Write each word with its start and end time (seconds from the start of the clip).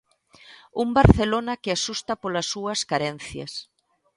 Un 0.83 0.87
Barcelona 0.99 1.59
que 1.61 1.71
asusta 1.73 2.13
polas 2.21 2.47
súas 2.53 2.79
carencias. 2.91 3.51